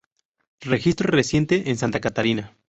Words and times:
Registro 0.61 1.11
reciente 1.11 1.69
en 1.69 1.77
Santa 1.77 2.01
Catarina. 2.01 2.57